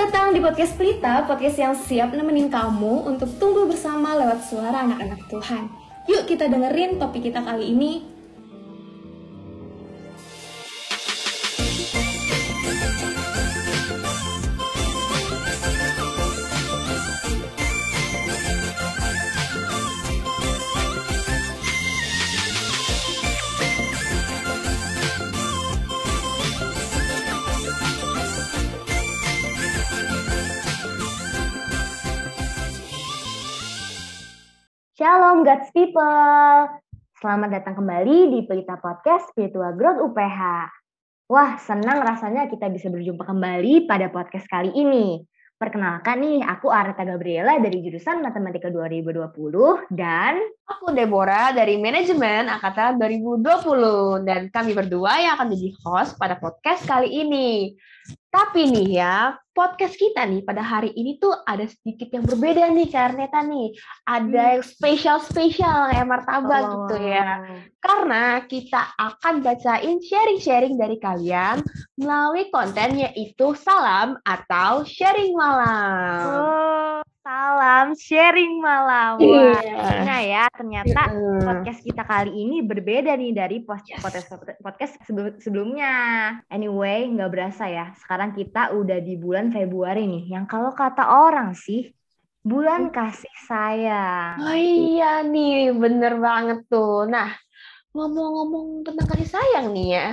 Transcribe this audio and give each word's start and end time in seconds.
datang 0.00 0.32
di 0.32 0.40
podcast 0.40 0.80
Pelita, 0.80 1.28
podcast 1.28 1.60
yang 1.60 1.76
siap 1.76 2.16
nemenin 2.16 2.48
kamu 2.48 3.04
untuk 3.04 3.28
tumbuh 3.36 3.68
bersama 3.68 4.16
lewat 4.16 4.40
suara 4.48 4.88
anak-anak 4.88 5.28
Tuhan. 5.28 5.68
Yuk 6.08 6.24
kita 6.24 6.48
dengerin 6.48 6.96
topik 6.96 7.28
kita 7.28 7.44
kali 7.44 7.76
ini, 7.76 8.09
Shalom 35.00 35.48
God's 35.48 35.72
People. 35.72 36.68
Selamat 37.24 37.48
datang 37.56 37.80
kembali 37.80 38.36
di 38.36 38.44
Pelita 38.44 38.76
Podcast 38.76 39.32
Spiritual 39.32 39.72
Growth 39.72 40.12
UPH. 40.12 40.68
Wah, 41.24 41.56
senang 41.56 42.04
rasanya 42.04 42.52
kita 42.52 42.68
bisa 42.68 42.92
berjumpa 42.92 43.24
kembali 43.24 43.88
pada 43.88 44.12
podcast 44.12 44.44
kali 44.52 44.68
ini. 44.76 45.24
Perkenalkan 45.56 46.20
nih, 46.20 46.44
aku 46.44 46.68
Areta 46.68 47.08
Gabriela 47.08 47.56
dari 47.64 47.80
jurusan 47.80 48.20
Matematika 48.20 48.68
2020 48.68 49.88
dan 49.88 50.36
aku 50.68 50.92
Deborah 50.92 51.56
dari 51.56 51.80
Manajemen 51.80 52.52
Angkatan 52.52 53.00
2020 53.00 54.28
dan 54.28 54.52
kami 54.52 54.76
berdua 54.76 55.16
yang 55.16 55.40
akan 55.40 55.48
menjadi 55.48 55.80
host 55.80 56.20
pada 56.20 56.36
podcast 56.36 56.84
kali 56.84 57.08
ini. 57.24 57.72
Tapi 58.30 58.70
nih 58.70 59.02
ya, 59.02 59.34
podcast 59.50 59.98
kita 59.98 60.22
nih 60.22 60.46
pada 60.46 60.62
hari 60.62 60.94
ini 60.94 61.18
tuh 61.18 61.34
ada 61.42 61.66
sedikit 61.66 62.14
yang 62.14 62.22
berbeda 62.22 62.70
nih 62.70 62.86
karena 62.86 63.26
nih. 63.26 63.74
Ada 64.06 64.42
yang 64.54 64.62
spesial-spesial 64.62 65.90
kayak 65.90 66.06
martabak 66.06 66.62
oh. 66.62 66.70
gitu 66.86 66.96
ya. 67.10 67.42
Karena 67.82 68.46
kita 68.46 68.94
akan 68.94 69.42
bacain 69.42 69.98
sharing-sharing 69.98 70.78
dari 70.78 71.02
kalian 71.02 71.58
melalui 71.98 72.46
konten 72.54 73.02
yaitu 73.02 73.50
salam 73.58 74.14
atau 74.22 74.86
sharing 74.86 75.34
malam. 75.34 76.22
Oh. 76.30 76.99
Salam 77.30 77.94
sharing 77.94 78.58
malam. 78.58 79.22
Yeah. 79.22 80.02
nah 80.02 80.18
ya 80.18 80.44
ternyata 80.50 81.14
yeah. 81.14 81.38
podcast 81.46 81.78
kita 81.86 82.02
kali 82.02 82.34
ini 82.34 82.58
berbeda 82.58 83.14
nih 83.14 83.30
dari 83.30 83.62
podcast 83.62 84.26
podcast 84.58 84.98
sebelumnya. 85.38 85.94
Anyway, 86.50 87.06
nggak 87.06 87.30
berasa 87.30 87.70
ya. 87.70 87.94
Sekarang 88.02 88.34
kita 88.34 88.74
udah 88.74 88.98
di 88.98 89.14
bulan 89.14 89.54
Februari 89.54 90.10
nih. 90.10 90.34
Yang 90.34 90.44
kalau 90.50 90.74
kata 90.74 91.06
orang 91.06 91.54
sih 91.54 91.94
bulan 92.42 92.90
kasih 92.90 93.36
sayang. 93.46 94.34
Oh 94.42 94.58
iya 94.58 95.22
nih, 95.22 95.70
bener 95.70 96.18
banget 96.18 96.66
tuh. 96.66 97.06
Nah, 97.06 97.30
ngomong-ngomong 97.94 98.82
tentang 98.90 99.06
kasih 99.06 99.38
sayang 99.38 99.70
nih 99.70 99.86
ya. 99.94 100.06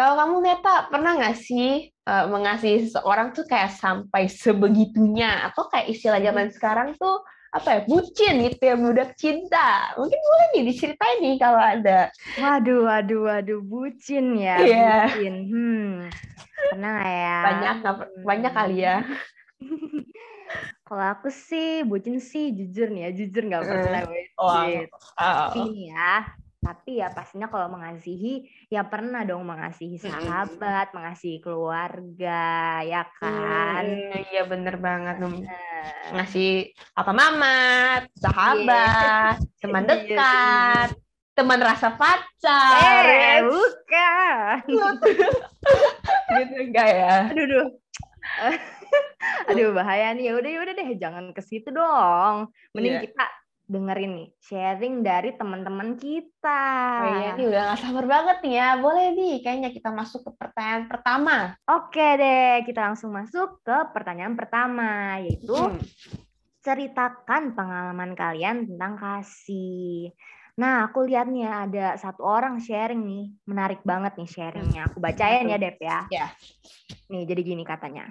Kalau 0.00 0.16
kamu 0.16 0.36
Neta 0.40 0.88
pernah 0.88 1.12
nggak 1.12 1.36
sih 1.36 1.92
uh, 2.08 2.24
mengasihi 2.32 2.88
seseorang 2.88 3.36
tuh 3.36 3.44
kayak 3.44 3.76
sampai 3.76 4.32
sebegitunya? 4.32 5.44
Atau 5.52 5.68
kayak 5.68 5.92
istilah 5.92 6.24
zaman 6.24 6.48
sekarang 6.48 6.96
tuh 6.96 7.20
apa 7.52 7.68
ya 7.68 7.80
bucin 7.84 8.48
gitu 8.48 8.62
ya 8.64 8.80
budak 8.80 9.12
cinta. 9.20 9.92
Mungkin 10.00 10.16
boleh 10.16 10.46
nih 10.56 10.62
diceritain 10.72 11.20
nih 11.20 11.36
kalau 11.36 11.60
ada. 11.60 12.08
Waduh 12.40 12.88
waduh 12.88 13.20
waduh 13.28 13.60
bucin 13.60 14.40
ya 14.40 14.56
yeah. 14.64 15.12
bucin. 15.12 15.36
Hmm 15.52 16.08
pernah 16.70 17.02
ya? 17.02 17.38
Banyak 17.44 17.74
banyak 18.24 18.52
kali 18.52 18.76
ya. 18.86 18.96
Kalau 20.86 21.04
aku 21.06 21.30
sih 21.30 21.86
bucin 21.86 22.18
sih 22.18 22.50
jujur 22.50 22.90
nih 22.90 23.06
ya 23.06 23.10
jujur 23.14 23.42
nggak 23.46 23.62
pernah 23.62 24.02
bucin. 24.10 24.26
oh, 24.34 24.50
oh. 25.22 25.34
tapi 25.54 25.62
ya 25.86 26.26
tapi 26.60 27.00
ya 27.00 27.08
pastinya 27.08 27.48
kalau 27.48 27.72
mengasihi 27.72 28.44
ya 28.68 28.84
pernah 28.84 29.24
dong 29.24 29.48
mengasihi 29.48 29.96
sahabat, 29.96 30.92
hmm. 30.92 30.96
mengasihi 30.96 31.38
keluarga, 31.40 32.84
ya 32.84 33.08
kan? 33.16 33.84
Iya 34.28 34.44
hmm, 34.44 34.50
bener 34.52 34.76
banget. 34.76 35.16
Nah. 35.24 35.40
Ngasih 36.20 36.68
apa 36.94 37.12
mama, 37.16 37.60
sahabat, 38.12 39.40
yeah. 39.40 39.50
teman 39.64 39.84
iya 39.88 39.90
dekat, 39.96 40.88
teman 41.32 41.60
rasa 41.64 41.88
pacar. 41.96 43.04
Eh, 43.08 43.40
bukan. 43.48 44.56
gitu 46.44 46.56
enggak 46.60 46.88
ya? 46.92 47.16
Aduh, 47.32 47.44
aduh. 47.48 47.68
aduh 49.50 49.70
bahaya 49.74 50.12
nih 50.14 50.30
ya 50.30 50.32
udah 50.36 50.50
ya 50.50 50.60
udah 50.62 50.74
deh 50.74 50.90
jangan 50.98 51.24
ke 51.30 51.42
situ 51.44 51.68
dong 51.70 52.50
mending 52.74 52.98
yeah. 52.98 53.04
kita 53.06 53.26
dengerin 53.70 54.12
nih 54.18 54.28
sharing 54.42 55.06
dari 55.06 55.30
teman-teman 55.38 55.94
kita. 55.94 56.62
Oh 57.06 57.10
iya, 57.14 57.38
ini 57.38 57.42
udah 57.46 57.62
gak 57.70 57.80
sabar 57.86 58.04
banget 58.10 58.36
nih 58.42 58.54
ya. 58.58 58.68
Boleh 58.82 59.06
nih, 59.14 59.34
kayaknya 59.46 59.70
kita 59.70 59.94
masuk 59.94 60.26
ke 60.26 60.30
pertanyaan 60.34 60.90
pertama. 60.90 61.54
Oke 61.70 62.06
deh, 62.18 62.66
kita 62.66 62.90
langsung 62.90 63.14
masuk 63.14 63.62
ke 63.62 63.78
pertanyaan 63.94 64.34
pertama, 64.34 65.22
yaitu 65.22 65.54
hmm. 65.54 65.78
ceritakan 66.66 67.54
pengalaman 67.54 68.18
kalian 68.18 68.66
tentang 68.66 68.98
kasih. 68.98 70.10
Nah, 70.58 70.90
aku 70.90 71.06
lihat 71.06 71.30
nih 71.30 71.46
ada 71.46 71.94
satu 71.94 72.26
orang 72.26 72.58
sharing 72.58 73.06
nih, 73.06 73.24
menarik 73.46 73.86
banget 73.86 74.18
nih 74.18 74.28
sharingnya. 74.28 74.90
Aku 74.90 74.98
bacain 74.98 75.46
ya, 75.46 75.56
Dep 75.62 75.78
ya. 75.78 76.10
Ya. 76.10 76.26
Nih, 77.06 77.22
jadi 77.22 77.40
gini 77.46 77.62
katanya. 77.62 78.10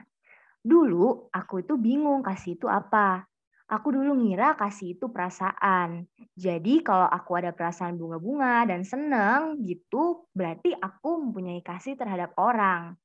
Dulu 0.63 1.27
aku 1.35 1.67
itu 1.67 1.75
bingung 1.75 2.23
kasih 2.23 2.55
itu 2.55 2.67
apa 2.71 3.27
Aku 3.69 3.93
dulu 3.93 4.17
ngira 4.17 4.57
kasih 4.57 4.97
itu 4.97 5.13
perasaan. 5.13 6.09
Jadi 6.33 6.81
kalau 6.81 7.05
aku 7.05 7.37
ada 7.37 7.53
perasaan 7.53 8.01
bunga-bunga 8.01 8.65
dan 8.65 8.81
seneng 8.81 9.61
gitu, 9.61 10.25
berarti 10.33 10.73
aku 10.73 11.29
mempunyai 11.29 11.61
kasih 11.61 11.93
terhadap 11.93 12.33
orang. 12.41 12.97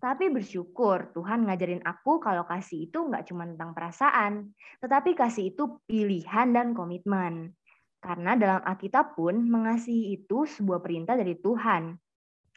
Tapi 0.00 0.32
bersyukur 0.32 1.12
Tuhan 1.12 1.44
ngajarin 1.44 1.84
aku 1.84 2.16
kalau 2.16 2.48
kasih 2.48 2.88
itu 2.88 3.04
nggak 3.04 3.28
cuma 3.28 3.44
tentang 3.44 3.76
perasaan, 3.76 4.56
tetapi 4.80 5.12
kasih 5.12 5.52
itu 5.52 5.84
pilihan 5.84 6.48
dan 6.48 6.72
komitmen. 6.72 7.52
Karena 8.00 8.40
dalam 8.40 8.64
Alkitab 8.64 9.20
pun 9.20 9.36
mengasihi 9.44 10.16
itu 10.16 10.48
sebuah 10.48 10.80
perintah 10.80 11.12
dari 11.12 11.36
Tuhan. 11.36 11.92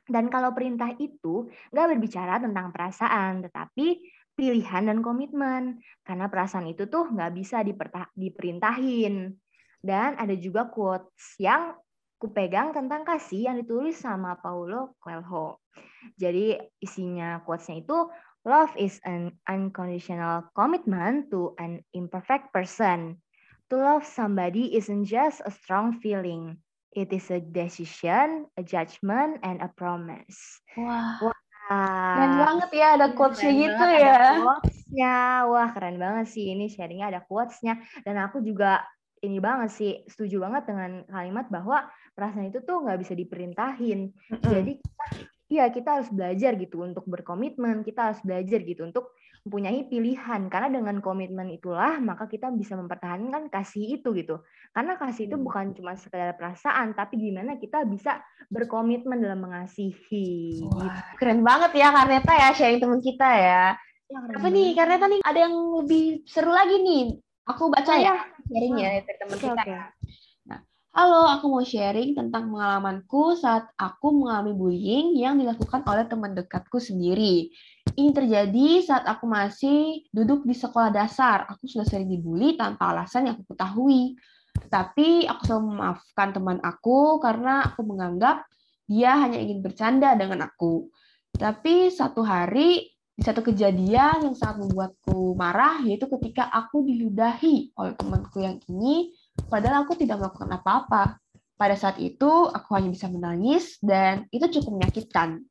Dan 0.09 0.31
kalau 0.31 0.55
perintah 0.55 0.95
itu 0.95 1.51
nggak 1.75 1.87
berbicara 1.91 2.39
tentang 2.39 2.71
perasaan, 2.71 3.43
tetapi 3.43 3.87
pilihan 4.39 4.87
dan 4.87 5.03
komitmen. 5.03 5.83
Karena 6.07 6.31
perasaan 6.31 6.71
itu 6.71 6.87
tuh 6.87 7.11
nggak 7.11 7.35
bisa 7.35 7.59
diperintahin. 8.15 9.35
Dan 9.83 10.15
ada 10.15 10.35
juga 10.39 10.71
quotes 10.71 11.35
yang 11.35 11.75
kupegang 12.15 12.71
tentang 12.71 13.03
kasih 13.03 13.51
yang 13.51 13.59
ditulis 13.59 13.99
sama 13.99 14.39
Paulo 14.39 14.95
Coelho. 15.03 15.59
Jadi 16.15 16.55
isinya 16.79 17.43
quotesnya 17.43 17.83
itu 17.83 18.07
Love 18.47 18.71
is 18.79 19.03
an 19.03 19.35
unconditional 19.51 20.47
commitment 20.55 21.27
to 21.27 21.51
an 21.59 21.83
imperfect 21.91 22.55
person. 22.55 23.19
To 23.67 23.75
love 23.75 24.07
somebody 24.07 24.79
isn't 24.79 25.11
just 25.11 25.43
a 25.43 25.51
strong 25.51 25.99
feeling. 25.99 26.63
It 26.95 27.11
is 27.11 27.27
a 27.29 27.43
decision, 27.43 28.47
a 28.55 28.63
judgment, 28.63 29.43
and 29.43 29.59
a 29.59 29.67
promise. 29.67 30.63
Wah 30.79 31.35
Keren 31.69 32.33
banget 32.41 32.69
ya 32.73 32.87
ada 32.97 33.07
quotes-nya 33.13 33.51
gitu 33.53 33.85
ya. 34.01 34.41
Quotes-nya. 34.41 35.15
Wah, 35.45 35.69
keren 35.69 36.01
banget 36.01 36.25
sih 36.33 36.49
ini 36.49 36.65
sharingnya 36.65 37.13
ada 37.13 37.21
quotes-nya 37.21 37.77
dan 38.01 38.17
aku 38.17 38.41
juga 38.41 38.81
ini 39.21 39.37
banget 39.37 39.69
sih 39.69 39.91
setuju 40.09 40.41
banget 40.41 40.65
dengan 40.73 41.05
kalimat 41.05 41.45
bahwa 41.53 41.85
perasaan 42.17 42.49
itu 42.49 42.65
tuh 42.65 42.81
nggak 42.81 42.99
bisa 43.05 43.13
diperintahin. 43.13 44.09
Mm 44.09 44.33
-hmm. 44.33 44.49
Jadi 44.49 44.71
kita 44.81 45.05
Iya, 45.49 45.65
kita 45.73 45.97
harus 45.97 46.09
belajar 46.13 46.53
gitu 46.61 46.85
untuk 46.85 47.09
berkomitmen, 47.09 47.81
kita 47.81 48.13
harus 48.13 48.21
belajar 48.21 48.61
gitu 48.61 48.85
untuk 48.85 49.17
mempunyai 49.49 49.89
pilihan 49.89 50.45
karena 50.45 50.69
dengan 50.69 51.01
komitmen 51.01 51.49
itulah 51.49 51.97
maka 51.97 52.29
kita 52.29 52.53
bisa 52.53 52.77
mempertahankan 52.77 53.49
kasih 53.49 53.97
itu 53.97 54.13
gitu. 54.13 54.45
Karena 54.69 54.93
kasih 54.93 55.25
itu 55.25 55.41
hmm. 55.41 55.45
bukan 55.49 55.65
cuma 55.73 55.97
sekedar 55.97 56.37
perasaan, 56.37 56.93
tapi 56.93 57.17
gimana 57.17 57.57
kita 57.57 57.81
bisa 57.89 58.21
berkomitmen 58.53 59.17
dalam 59.17 59.41
mengasihi. 59.41 60.61
Wah, 60.69 60.85
gitu. 60.85 60.99
Keren 61.17 61.41
banget 61.41 61.81
ya 61.81 61.89
Karneta 61.89 62.33
ya 62.37 62.49
sharing 62.53 62.77
teman 62.77 63.01
kita 63.01 63.25
ya. 63.25 63.65
ya 64.05 64.17
Apa 64.37 64.47
nih 64.53 64.77
Karneta 64.77 65.09
nih 65.09 65.25
ada 65.25 65.39
yang 65.41 65.55
lebih 65.81 66.21
seru 66.29 66.53
lagi 66.53 66.77
nih. 66.85 67.17
Aku 67.49 67.73
baca 67.73 67.89
oh, 67.89 67.97
ya 67.97 68.21
sharingnya 68.45 69.01
dari 69.01 69.17
teman 69.17 69.33
okay, 69.33 69.49
kita. 69.49 69.63
Okay. 69.65 69.77
Halo, 70.89 71.29
aku 71.29 71.53
mau 71.53 71.61
sharing 71.61 72.17
tentang 72.17 72.49
pengalamanku 72.49 73.37
saat 73.37 73.69
aku 73.77 74.09
mengalami 74.09 74.57
bullying 74.57 75.13
yang 75.21 75.37
dilakukan 75.37 75.85
oleh 75.85 76.09
teman 76.09 76.33
dekatku 76.33 76.81
sendiri. 76.81 77.53
Ini 77.95 78.11
terjadi 78.13 78.67
saat 78.85 79.05
aku 79.09 79.25
masih 79.25 80.05
duduk 80.13 80.45
di 80.45 80.53
sekolah 80.53 80.93
dasar. 80.93 81.47
Aku 81.49 81.65
sudah 81.65 81.87
sering 81.87 82.09
dibully 82.09 82.57
tanpa 82.59 82.93
alasan 82.93 83.29
yang 83.29 83.35
aku 83.39 83.53
ketahui. 83.53 84.17
Tapi 84.69 85.25
aku 85.25 85.41
selalu 85.45 85.65
memaafkan 85.73 86.29
teman 86.35 86.57
aku 86.61 87.17
karena 87.23 87.65
aku 87.65 87.81
menganggap 87.87 88.45
dia 88.89 89.17
hanya 89.21 89.37
ingin 89.37 89.61
bercanda 89.61 90.17
dengan 90.17 90.45
aku. 90.45 90.89
Tapi 91.37 91.93
satu 91.93 92.25
hari 92.25 92.89
di 93.19 93.27
satu 93.27 93.43
kejadian 93.43 94.31
yang 94.31 94.35
sangat 94.35 94.63
membuatku 94.63 95.35
marah, 95.35 95.83
yaitu 95.83 96.07
ketika 96.07 96.47
aku 96.47 96.87
diludahi 96.87 97.75
oleh 97.75 97.93
temanku 97.99 98.39
yang 98.39 98.63
ini, 98.71 99.11
padahal 99.51 99.83
aku 99.83 99.99
tidak 99.99 100.23
melakukan 100.23 100.55
apa-apa. 100.55 101.19
Pada 101.59 101.75
saat 101.75 101.99
itu, 101.99 102.47
aku 102.47 102.71
hanya 102.79 102.87
bisa 102.87 103.11
menangis, 103.11 103.75
dan 103.83 104.23
itu 104.31 104.47
cukup 104.47 104.79
menyakitkan. 104.79 105.43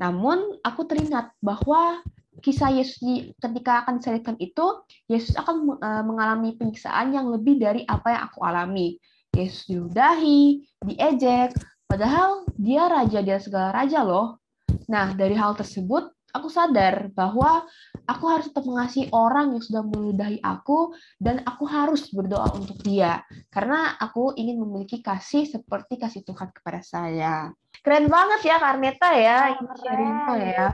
Namun, 0.00 0.56
aku 0.64 0.88
teringat 0.88 1.36
bahwa 1.44 2.00
kisah 2.40 2.72
Yesus 2.72 3.04
ketika 3.36 3.84
akan 3.84 4.00
disalibkan 4.00 4.36
itu, 4.40 4.80
Yesus 5.06 5.36
akan 5.36 5.76
eh, 5.76 6.02
mengalami 6.08 6.56
penyiksaan 6.56 7.12
yang 7.12 7.28
lebih 7.28 7.60
dari 7.60 7.84
apa 7.84 8.16
yang 8.16 8.22
aku 8.32 8.40
alami. 8.42 8.96
Yesus 9.30 9.68
diludahi, 9.70 10.66
diejek, 10.82 11.54
padahal 11.86 12.48
dia 12.58 12.90
raja 12.90 13.22
dia 13.22 13.38
segala 13.38 13.70
raja 13.70 14.02
loh. 14.02 14.42
Nah, 14.90 15.14
dari 15.14 15.38
hal 15.38 15.54
tersebut, 15.54 16.10
aku 16.30 16.48
sadar 16.48 17.10
bahwa 17.12 17.66
aku 18.06 18.24
harus 18.26 18.50
tetap 18.50 18.66
mengasihi 18.66 19.10
orang 19.14 19.54
yang 19.54 19.62
sudah 19.62 19.82
meludahi 19.86 20.38
aku 20.42 20.94
dan 21.18 21.42
aku 21.46 21.66
harus 21.66 22.10
berdoa 22.10 22.50
untuk 22.54 22.78
dia 22.82 23.22
karena 23.50 23.94
aku 23.98 24.34
ingin 24.34 24.58
memiliki 24.62 25.02
kasih 25.02 25.46
seperti 25.46 25.98
kasih 25.98 26.22
Tuhan 26.26 26.50
kepada 26.54 26.80
saya. 26.82 27.50
Keren 27.80 28.12
banget 28.12 28.44
ya 28.44 28.56
Karneta 28.60 29.08
ya, 29.16 29.56
ini 29.56 29.64
sharingnya 29.80 30.36
ya. 30.36 30.66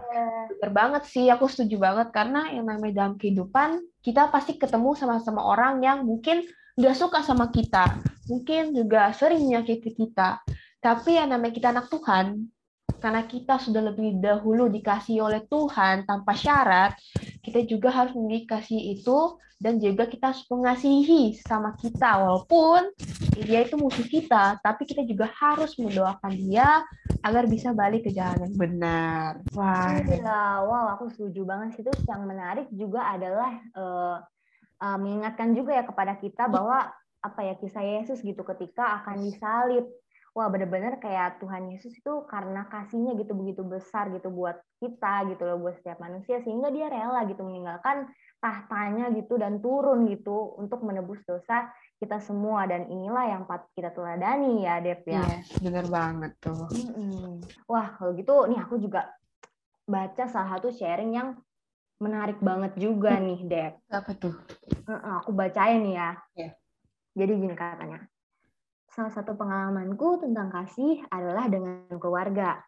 Bener 0.58 0.70
banget 0.74 1.02
sih, 1.06 1.30
aku 1.30 1.46
setuju 1.46 1.78
banget 1.78 2.08
karena 2.10 2.50
yang 2.50 2.66
namanya 2.66 3.04
dalam 3.06 3.14
kehidupan 3.14 3.78
kita 4.02 4.26
pasti 4.32 4.58
ketemu 4.58 4.98
sama-sama 4.98 5.44
orang 5.44 5.78
yang 5.86 6.02
mungkin 6.02 6.42
udah 6.74 6.94
suka 6.98 7.22
sama 7.22 7.48
kita, 7.54 7.94
mungkin 8.26 8.74
juga 8.74 9.14
sering 9.14 9.38
menyakiti 9.46 9.94
kita. 9.94 10.42
Tapi 10.82 11.14
yang 11.16 11.30
namanya 11.30 11.54
kita 11.54 11.68
anak 11.70 11.86
Tuhan, 11.88 12.50
karena 12.98 13.22
kita 13.28 13.60
sudah 13.60 13.92
lebih 13.92 14.18
dahulu 14.18 14.68
dikasih 14.72 15.22
oleh 15.24 15.44
Tuhan 15.46 16.08
tanpa 16.08 16.32
syarat, 16.32 16.96
kita 17.44 17.64
juga 17.68 17.92
harus 17.92 18.16
memiliki 18.16 18.48
kasih 18.50 18.80
itu 18.98 19.36
dan 19.56 19.80
juga 19.80 20.04
kita 20.04 20.32
harus 20.32 20.44
mengasihi 20.52 21.32
sama 21.40 21.72
kita 21.80 22.20
walaupun 22.20 22.92
dia 23.36 23.64
itu 23.64 23.76
musuh 23.80 24.04
kita, 24.04 24.60
tapi 24.60 24.84
kita 24.84 25.04
juga 25.04 25.28
harus 25.32 25.76
mendoakan 25.80 26.32
dia 26.36 26.84
agar 27.24 27.44
bisa 27.48 27.72
balik 27.72 28.08
ke 28.08 28.10
jalan 28.12 28.48
yang 28.48 28.56
benar. 28.56 29.30
Wah, 29.56 29.96
ya, 30.04 30.60
wow, 30.64 30.92
aku 30.96 31.08
setuju 31.12 31.44
banget 31.44 31.76
sih. 31.76 31.82
Terus 31.84 32.00
yang 32.04 32.24
menarik 32.28 32.68
juga 32.72 33.04
adalah 33.12 33.52
uh, 33.76 34.16
uh, 34.80 34.98
mengingatkan 35.00 35.52
juga 35.56 35.76
ya 35.76 35.84
kepada 35.84 36.16
kita 36.20 36.48
bahwa 36.48 36.92
apa 37.24 37.40
ya 37.42 37.54
kisah 37.58 37.82
Yesus 37.82 38.22
gitu 38.22 38.44
ketika 38.46 39.02
akan 39.02 39.24
disalib 39.26 39.84
wah 40.36 40.52
bener-bener 40.52 41.00
kayak 41.00 41.40
Tuhan 41.40 41.72
Yesus 41.72 41.96
itu 41.96 42.12
karena 42.28 42.68
kasihnya 42.68 43.16
gitu 43.16 43.32
begitu 43.32 43.64
besar 43.64 44.12
gitu 44.12 44.28
buat 44.28 44.60
kita 44.84 45.32
gitu 45.32 45.48
loh 45.48 45.56
buat 45.64 45.80
setiap 45.80 45.96
manusia 45.96 46.44
sehingga 46.44 46.68
dia 46.68 46.92
rela 46.92 47.24
gitu 47.24 47.40
meninggalkan 47.40 48.04
tahtanya 48.36 49.08
gitu 49.16 49.40
dan 49.40 49.64
turun 49.64 50.04
gitu 50.12 50.60
untuk 50.60 50.84
menebus 50.84 51.24
dosa 51.24 51.72
kita 51.96 52.20
semua 52.20 52.68
dan 52.68 52.84
inilah 52.92 53.24
yang 53.32 53.42
patut 53.48 53.72
kita 53.72 53.88
teladani 53.96 54.68
ya 54.68 54.76
Dep 54.84 55.08
ya. 55.08 55.24
Yes, 55.24 55.56
bener 55.56 55.88
banget 55.88 56.36
tuh. 56.36 56.68
Mm-mm. 56.68 57.40
Wah 57.64 57.96
kalau 57.96 58.12
gitu 58.12 58.44
nih 58.52 58.60
aku 58.60 58.76
juga 58.76 59.08
baca 59.88 60.28
salah 60.28 60.60
satu 60.60 60.68
sharing 60.68 61.16
yang 61.16 61.32
menarik 61.96 62.36
banget 62.44 62.76
juga 62.76 63.16
nih 63.16 63.40
Dep. 63.48 63.80
Apa 63.88 64.12
tuh? 64.12 64.36
Aku 65.24 65.32
bacain 65.32 65.80
ya. 65.88 66.20
Yeah. 66.36 66.52
Jadi 67.16 67.32
gini 67.40 67.56
katanya. 67.56 68.04
Salah 68.96 69.12
satu 69.12 69.36
pengalamanku 69.36 70.24
tentang 70.24 70.48
kasih 70.48 71.04
adalah 71.12 71.52
dengan 71.52 71.84
keluarga. 72.00 72.64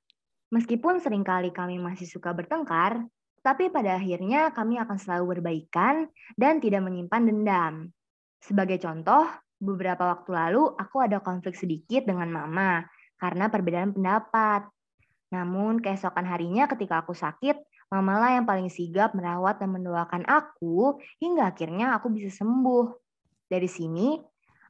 Meskipun 0.52 1.00
sering 1.00 1.25
kali 1.25 1.48
kami 1.56 1.80
masih 1.80 2.04
suka 2.04 2.36
bertengkar, 2.36 3.00
tapi 3.40 3.72
pada 3.72 3.96
akhirnya 3.96 4.52
kami 4.52 4.76
akan 4.76 5.00
selalu 5.00 5.40
berbaikan 5.40 6.04
dan 6.36 6.60
tidak 6.60 6.84
menyimpan 6.84 7.32
dendam. 7.32 7.75
Sebagai 8.44 8.76
contoh, 8.76 9.25
beberapa 9.56 10.04
waktu 10.04 10.28
lalu 10.36 10.69
aku 10.76 11.00
ada 11.00 11.16
konflik 11.25 11.56
sedikit 11.56 12.04
dengan 12.04 12.28
mama 12.28 12.84
karena 13.16 13.48
perbedaan 13.48 13.96
pendapat. 13.96 14.69
Namun 15.32 15.80
keesokan 15.80 16.28
harinya 16.28 16.69
ketika 16.69 17.08
aku 17.08 17.16
sakit, 17.16 17.56
mamalah 17.88 18.36
yang 18.36 18.44
paling 18.44 18.69
sigap 18.69 19.16
merawat 19.16 19.64
dan 19.64 19.72
mendoakan 19.72 20.28
aku 20.28 21.00
hingga 21.25 21.56
akhirnya 21.56 21.96
aku 21.96 22.12
bisa 22.12 22.44
sembuh. 22.44 22.92
Dari 23.48 23.64
sini, 23.64 24.20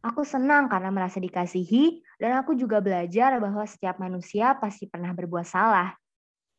Aku 0.03 0.23
senang 0.23 0.71
karena 0.71 0.95
merasa 0.95 1.19
dikasihi, 1.19 2.03
dan 2.23 2.39
aku 2.39 2.55
juga 2.55 2.79
belajar 2.79 3.35
bahwa 3.43 3.67
setiap 3.67 3.99
manusia 3.99 4.55
pasti 4.59 4.87
pernah 4.87 5.11
berbuat 5.11 5.47
salah. 5.47 5.95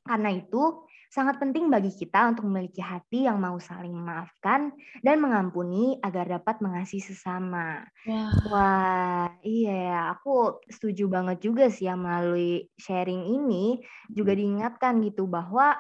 Karena 0.03 0.31
itu, 0.33 0.89
sangat 1.09 1.41
penting 1.41 1.74
bagi 1.74 1.89
kita 1.89 2.30
untuk 2.30 2.45
memiliki 2.45 2.80
hati 2.83 3.25
yang 3.25 3.41
mau 3.41 3.57
saling 3.57 3.91
memaafkan 3.91 4.74
dan 5.01 5.18
mengampuni 5.18 5.97
agar 6.06 6.30
dapat 6.30 6.62
mengasihi 6.62 7.01
sesama. 7.01 7.83
Wah, 8.06 8.31
Wah 8.47 9.33
iya 9.44 9.75
ya, 9.91 10.00
aku 10.15 10.63
setuju 10.71 11.12
banget 11.12 11.44
juga 11.44 11.68
sih 11.68 11.91
ya 11.91 12.00
melalui 12.00 12.71
sharing 12.80 13.27
ini 13.27 13.83
juga 14.07 14.31
diingatkan 14.31 15.03
gitu 15.03 15.27
bahwa 15.27 15.75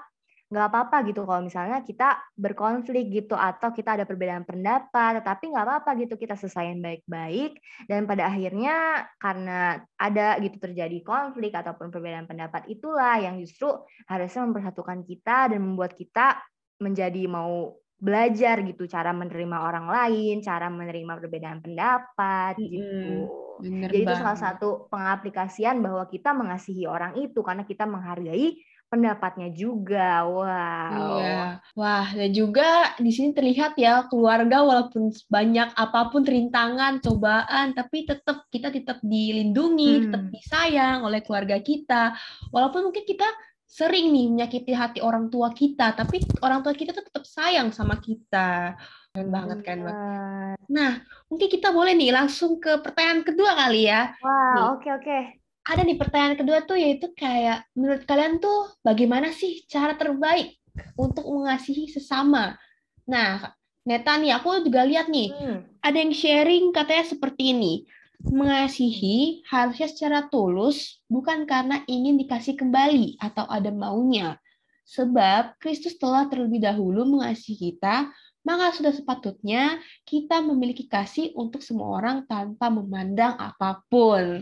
nggak 0.49 0.65
apa-apa 0.65 1.05
gitu 1.05 1.29
kalau 1.29 1.45
misalnya 1.45 1.85
kita 1.85 2.17
berkonflik 2.33 3.13
gitu 3.13 3.37
atau 3.37 3.69
kita 3.69 4.01
ada 4.01 4.05
perbedaan 4.09 4.49
pendapat 4.49 5.21
tetapi 5.21 5.53
nggak 5.53 5.65
apa-apa 5.65 5.89
gitu 6.01 6.17
kita 6.17 6.33
selesaikan 6.33 6.81
baik-baik 6.81 7.61
dan 7.85 8.09
pada 8.09 8.25
akhirnya 8.25 9.05
karena 9.21 9.77
ada 9.93 10.41
gitu 10.41 10.57
terjadi 10.57 11.05
konflik 11.05 11.53
ataupun 11.53 11.93
perbedaan 11.93 12.25
pendapat 12.25 12.65
itulah 12.65 13.21
yang 13.21 13.37
justru 13.37 13.69
harusnya 14.09 14.41
mempersatukan 14.49 15.05
kita 15.05 15.53
dan 15.53 15.61
membuat 15.61 15.93
kita 15.93 16.41
menjadi 16.81 17.29
mau 17.29 17.77
belajar 17.99 18.63
gitu 18.63 18.87
cara 18.87 19.11
menerima 19.11 19.57
orang 19.59 19.91
lain, 19.91 20.39
cara 20.39 20.71
menerima 20.71 21.19
perbedaan 21.19 21.59
pendapat 21.59 22.55
gitu. 22.55 23.27
Jadi 23.59 23.91
banget. 23.91 24.07
itu 24.07 24.13
salah 24.15 24.39
satu 24.39 24.87
pengaplikasian 24.87 25.83
bahwa 25.83 26.07
kita 26.07 26.31
mengasihi 26.31 26.87
orang 26.87 27.19
itu 27.19 27.43
karena 27.43 27.67
kita 27.67 27.83
menghargai 27.83 28.55
pendapatnya 28.89 29.53
juga. 29.53 30.25
Wow. 30.25 31.21
Iya. 31.21 31.61
Wah, 31.77 32.07
dan 32.11 32.29
juga 32.33 32.97
di 32.97 33.13
sini 33.13 33.31
terlihat 33.37 33.77
ya 33.77 34.09
keluarga 34.09 34.65
walaupun 34.65 35.13
banyak 35.29 35.69
apa 35.77 36.09
pun 36.09 36.25
rintangan, 36.25 36.97
cobaan, 36.99 37.77
tapi 37.77 38.09
tetap 38.09 38.49
kita 38.49 38.73
tetap 38.73 38.97
dilindungi, 39.05 39.91
Hmm. 39.93 40.03
tetap 40.09 40.23
disayang 40.33 41.05
oleh 41.05 41.21
keluarga 41.21 41.61
kita. 41.61 42.17
Walaupun 42.49 42.89
mungkin 42.89 43.05
kita 43.05 43.29
sering 43.69 44.09
nih 44.09 44.25
menyakiti 44.33 44.73
hati 44.73 44.99
orang 45.05 45.29
tua 45.29 45.53
kita, 45.53 45.93
tapi 45.93 46.25
orang 46.41 46.65
tua 46.65 46.73
kita 46.73 46.89
tuh 46.89 47.05
tetap 47.05 47.23
sayang 47.29 47.69
sama 47.69 48.01
kita. 48.01 48.73
Keren 49.13 49.29
banget, 49.29 49.61
banget. 49.61 49.93
Bener. 49.93 50.57
Nah, 50.69 50.91
mungkin 51.29 51.49
kita 51.49 51.69
boleh 51.69 51.93
nih 51.93 52.09
langsung 52.13 52.57
ke 52.57 52.81
pertanyaan 52.81 53.21
kedua 53.21 53.53
kali 53.53 53.85
ya. 53.85 54.13
Wah, 54.21 54.73
oke 54.73 54.89
oke. 54.89 55.38
Ada 55.69 55.85
nih 55.85 56.01
pertanyaan 56.01 56.33
kedua 56.33 56.65
tuh 56.65 56.81
yaitu 56.81 57.13
kayak 57.13 57.61
menurut 57.77 58.01
kalian 58.09 58.41
tuh 58.41 58.73
bagaimana 58.81 59.29
sih 59.29 59.61
cara 59.69 59.93
terbaik 59.93 60.57
untuk 60.97 61.29
mengasihi 61.29 61.85
sesama? 61.93 62.57
Nah, 63.05 63.53
Neta 63.85 64.17
nih 64.17 64.33
aku 64.33 64.65
juga 64.65 64.81
lihat 64.85 65.13
nih 65.13 65.29
Hmm. 65.29 65.65
ada 65.85 65.97
yang 65.97 66.13
sharing 66.13 66.73
katanya 66.73 67.05
seperti 67.05 67.53
ini. 67.53 67.73
Mengasihi 68.19 69.45
harusnya 69.47 69.87
secara 69.87 70.19
tulus 70.27 70.99
bukan 71.07 71.45
karena 71.45 71.85
ingin 71.87 72.17
dikasih 72.17 72.57
kembali 72.57 73.21
atau 73.21 73.45
ada 73.47 73.69
maunya. 73.69 74.41
Sebab 74.89 75.61
Kristus 75.61 75.95
telah 76.01 76.25
terlebih 76.25 76.65
dahulu 76.65 77.05
mengasihi 77.05 77.77
kita, 77.77 78.09
maka 78.41 78.73
sudah 78.73 78.89
sepatutnya 78.89 79.77
kita 80.03 80.41
memiliki 80.41 80.89
kasih 80.89 81.29
untuk 81.37 81.61
semua 81.61 82.01
orang 82.01 82.25
tanpa 82.25 82.73
memandang 82.73 83.37
apa 83.37 83.85
pun. 83.87 84.41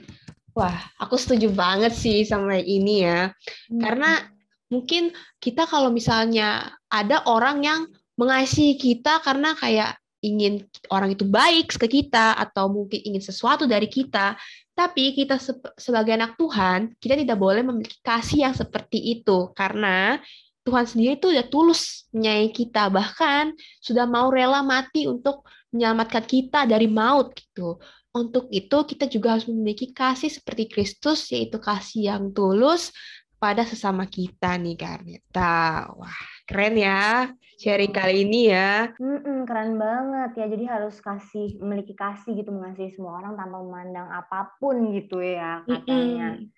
Wah, 0.57 0.73
aku 0.97 1.21
setuju 1.21 1.53
banget 1.53 1.93
sih 1.93 2.25
sama 2.25 2.57
ini 2.57 3.05
ya. 3.05 3.29
Karena 3.69 4.25
mungkin 4.73 5.13
kita 5.37 5.69
kalau 5.69 5.93
misalnya 5.93 6.73
ada 6.89 7.21
orang 7.29 7.61
yang 7.61 7.85
mengasihi 8.17 8.73
kita 8.73 9.21
karena 9.21 9.53
kayak 9.53 10.01
ingin 10.25 10.65
orang 10.89 11.13
itu 11.13 11.29
baik 11.29 11.77
ke 11.77 11.85
kita 11.85 12.33
atau 12.33 12.73
mungkin 12.73 13.05
ingin 13.05 13.21
sesuatu 13.21 13.69
dari 13.69 13.85
kita, 13.85 14.33
tapi 14.73 15.13
kita 15.13 15.37
sebagai 15.77 16.17
anak 16.17 16.33
Tuhan, 16.41 16.97
kita 16.97 17.13
tidak 17.13 17.37
boleh 17.37 17.61
memiliki 17.61 18.01
kasih 18.01 18.49
yang 18.49 18.55
seperti 18.57 18.97
itu 18.97 19.53
karena 19.53 20.17
Tuhan 20.65 20.89
sendiri 20.89 21.21
itu 21.21 21.29
udah 21.31 21.45
tulus 21.53 22.09
menyayangi 22.17 22.51
kita, 22.51 22.89
bahkan 22.89 23.53
sudah 23.77 24.09
mau 24.09 24.33
rela 24.33 24.65
mati 24.65 25.05
untuk 25.05 25.45
menyelamatkan 25.69 26.25
kita 26.25 26.65
dari 26.65 26.89
maut 26.89 27.31
gitu. 27.37 27.77
Untuk 28.17 28.49
itu 28.49 28.77
kita 28.89 29.05
juga 29.05 29.37
harus 29.37 29.45
memiliki 29.45 29.93
kasih 29.93 30.33
seperti 30.33 30.65
Kristus, 30.65 31.29
yaitu 31.29 31.61
kasih 31.61 32.09
yang 32.09 32.33
tulus 32.33 32.89
pada 33.37 33.61
sesama 33.61 34.09
kita 34.09 34.57
nih 34.57 34.73
Karneta. 34.73 35.85
Wah, 35.93 36.19
keren 36.49 36.73
ya 36.81 37.29
sharing 37.61 37.93
kali 37.93 38.25
ini 38.25 38.49
ya. 38.49 38.89
Mm-mm, 38.97 39.45
keren 39.45 39.77
banget 39.77 40.31
ya. 40.41 40.45
Jadi 40.49 40.65
harus 40.65 40.97
kasih 40.97 41.61
memiliki 41.61 41.93
kasih 41.93 42.33
gitu 42.33 42.49
mengasihi 42.49 42.97
semua 42.97 43.21
orang 43.21 43.37
tanpa 43.37 43.61
memandang 43.61 44.09
apa 44.09 44.57
pun 44.57 44.93
gitu 44.97 45.21
ya 45.21 45.61
katanya. 45.69 46.33
Mm-mm. 46.41 46.49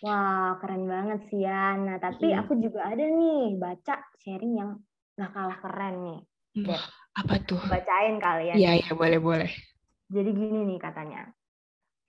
Wah, 0.00 0.56
keren 0.62 0.84
banget 0.88 1.18
sih 1.28 1.42
ya. 1.44 1.76
Nah, 1.76 1.96
tapi 1.98 2.30
Mm. 2.32 2.38
aku 2.40 2.52
juga 2.56 2.80
ada 2.88 3.04
nih 3.04 3.58
baca 3.58 3.94
sharing 4.22 4.52
yang 4.56 4.70
nggak 5.18 5.30
kalah 5.34 5.58
keren 5.60 5.94
nih. 6.06 6.20
Wah, 6.64 6.84
apa 7.18 7.34
tuh? 7.44 7.60
Bacain 7.68 8.16
kalian. 8.16 8.56
Iya, 8.56 8.70
iya, 8.80 8.90
boleh, 8.96 9.18
boleh. 9.20 9.50
Jadi 10.10 10.30
gini 10.34 10.66
nih 10.66 10.80
katanya. 10.82 11.22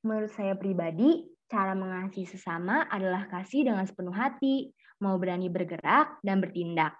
Menurut 0.01 0.33
saya 0.33 0.57
pribadi, 0.57 1.21
cara 1.45 1.77
mengasihi 1.77 2.25
sesama 2.25 2.89
adalah 2.89 3.29
kasih 3.29 3.69
dengan 3.69 3.85
sepenuh 3.85 4.17
hati, 4.17 4.73
mau 5.05 5.21
berani 5.21 5.53
bergerak 5.53 6.17
dan 6.25 6.41
bertindak. 6.41 6.97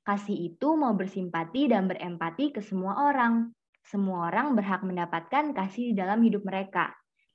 Kasih 0.00 0.56
itu 0.56 0.80
mau 0.80 0.96
bersimpati 0.96 1.68
dan 1.68 1.84
berempati 1.84 2.56
ke 2.56 2.64
semua 2.64 3.12
orang. 3.12 3.52
Semua 3.84 4.32
orang 4.32 4.56
berhak 4.56 4.80
mendapatkan 4.80 5.52
kasih 5.52 5.92
di 5.92 5.94
dalam 6.00 6.24
hidup 6.24 6.40
mereka. 6.48 6.88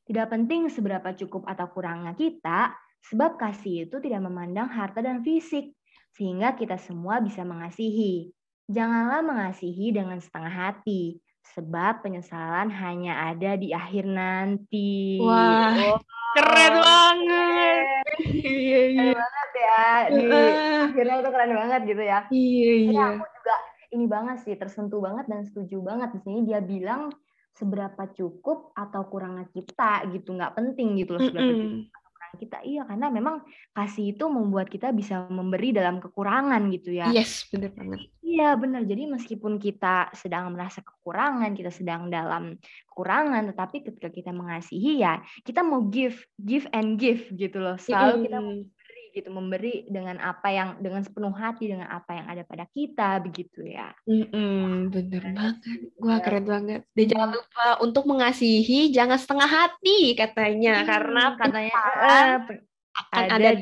Tidak 0.05 0.25
penting 0.25 0.65
seberapa 0.73 1.13
cukup 1.13 1.45
atau 1.45 1.69
kurangnya 1.69 2.17
kita, 2.17 2.73
sebab 3.05 3.37
kasih 3.37 3.85
itu 3.85 4.01
tidak 4.01 4.25
memandang 4.25 4.65
harta 4.65 5.05
dan 5.05 5.21
fisik, 5.21 5.77
sehingga 6.17 6.57
kita 6.57 6.81
semua 6.81 7.21
bisa 7.21 7.45
mengasihi. 7.45 8.33
Janganlah 8.65 9.21
mengasihi 9.21 9.93
dengan 9.93 10.17
setengah 10.17 10.49
hati, 10.49 11.21
sebab 11.53 12.01
penyesalan 12.01 12.73
hanya 12.73 13.29
ada 13.29 13.53
di 13.53 13.69
akhir 13.69 14.09
nanti. 14.09 15.21
Wah, 15.21 15.71
oh, 15.93 15.99
keren 16.33 16.73
banget. 16.81 17.85
Iya, 18.25 18.79
iya. 18.89 19.03
Keren 19.13 19.19
banget 19.21 19.49
ya. 19.53 19.83
Di 20.09 20.23
akhirnya 20.89 21.15
itu 21.21 21.29
keren 21.29 21.53
banget 21.53 21.81
gitu 21.85 22.03
ya. 22.03 22.19
Iya, 22.33 22.73
iya. 22.89 23.05
aku 23.13 23.25
juga 23.29 23.55
ini 23.93 24.05
banget 24.09 24.37
sih, 24.41 24.53
tersentuh 24.57 24.99
banget 24.99 25.25
dan 25.29 25.41
setuju 25.45 25.77
banget. 25.85 26.09
Di 26.17 26.19
sini 26.25 26.39
dia 26.43 26.59
bilang 26.59 27.13
seberapa 27.55 28.03
cukup 28.11 28.75
atau 28.75 29.01
kurangnya 29.07 29.47
kita 29.53 30.11
gitu, 30.11 30.35
nggak 30.35 30.59
penting 30.59 30.99
gitu 30.99 31.15
loh 31.15 31.23
seberapa 31.23 31.53
mm 31.53 31.55
-mm. 31.55 31.71
cukup 31.87 32.04
kita. 32.35 32.61
Iya 32.61 32.85
karena 32.85 33.07
memang 33.11 33.41
kasih 33.73 34.15
itu 34.15 34.25
membuat 34.27 34.67
kita 34.67 34.91
bisa 34.91 35.25
memberi 35.27 35.71
dalam 35.71 35.99
kekurangan 35.99 36.61
gitu 36.71 36.95
ya. 36.95 37.09
Yes 37.11 37.47
benar 37.49 37.71
banget. 37.73 38.11
Iya 38.25 38.59
benar 38.59 38.83
jadi 38.83 39.07
meskipun 39.07 39.57
kita 39.57 40.11
sedang 40.11 40.51
merasa 40.51 40.83
kekurangan 40.83 41.55
kita 41.55 41.71
sedang 41.71 42.11
dalam 42.11 42.59
kekurangan 42.91 43.47
tetapi 43.55 43.87
ketika 43.87 44.09
kita 44.11 44.31
mengasihi 44.35 44.99
ya 44.99 45.23
kita 45.47 45.63
mau 45.63 45.87
give 45.87 46.19
give 46.35 46.67
and 46.75 46.99
give 46.99 47.31
gitu 47.31 47.63
loh. 47.63 47.79
Selalu 47.79 48.27
kita 48.27 48.39
gitu 49.15 49.31
memberi 49.31 49.87
dengan 49.87 50.19
apa 50.19 50.51
yang 50.51 50.69
dengan 50.83 50.99
sepenuh 50.99 51.31
hati 51.31 51.71
dengan 51.71 51.87
apa 51.87 52.11
yang 52.19 52.27
ada 52.27 52.43
pada 52.43 52.67
kita 52.67 53.23
begitu 53.23 53.63
ya. 53.63 53.95
Mm 54.03 54.91
bener 54.91 55.23
banget. 55.31 55.55
wah 56.03 56.19
keren 56.19 56.43
banget. 56.43 56.81
Dan 56.91 57.05
jangan 57.07 57.29
lupa 57.31 57.65
untuk 57.79 58.03
mengasihi 58.03 58.91
jangan 58.91 59.15
setengah 59.15 59.47
hati 59.47 60.19
katanya. 60.19 60.83
Hmm, 60.83 60.87
karena 60.91 61.23
katanya 61.39 61.75
uh, 61.79 62.35
akan 62.91 63.23
ada, 63.31 63.49
ada 63.55 63.61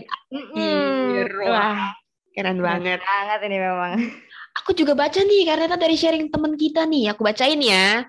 wah 1.46 1.94
keren 2.34 2.58
banget. 2.58 3.00
banget 3.00 3.40
ini 3.46 3.58
memang. 3.62 3.94
Aku 4.62 4.74
juga 4.74 4.98
baca 4.98 5.22
nih 5.22 5.46
karena 5.46 5.78
dari 5.78 5.98
sharing 5.98 6.34
teman 6.34 6.58
kita 6.58 6.86
nih. 6.86 7.14
Aku 7.14 7.26
bacain 7.26 7.58
ya. 7.58 8.06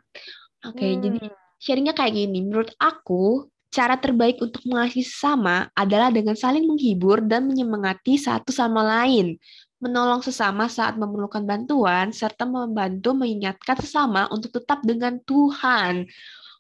Oke 0.65 0.81
okay, 0.81 0.91
hmm. 0.97 1.01
jadi 1.01 1.21
sharingnya 1.61 1.95
kayak 1.97 2.13
gini. 2.13 2.45
Menurut 2.45 2.73
aku 2.77 3.49
Cara 3.75 3.99
terbaik 3.99 4.39
untuk 4.39 4.63
mengasihi 4.71 5.03
sesama 5.03 5.67
adalah 5.75 6.15
dengan 6.15 6.39
saling 6.39 6.63
menghibur 6.63 7.19
dan 7.27 7.51
menyemangati 7.51 8.15
satu 8.15 8.55
sama 8.55 8.87
lain, 8.87 9.35
menolong 9.83 10.23
sesama 10.23 10.71
saat 10.71 10.95
memerlukan 10.95 11.43
bantuan, 11.43 12.15
serta 12.15 12.47
membantu 12.47 13.19
mengingatkan 13.19 13.75
sesama 13.83 14.31
untuk 14.31 14.55
tetap 14.55 14.79
dengan 14.87 15.19
Tuhan. 15.27 16.07